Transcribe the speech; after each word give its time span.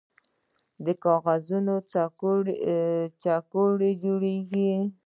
د 0.85 0.85
کاغذ 1.03 1.43
کڅوړې 3.51 3.91
جوړیږي؟ 4.03 4.71